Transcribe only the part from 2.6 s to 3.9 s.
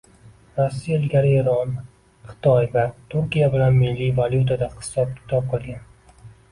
va Turkiya bilan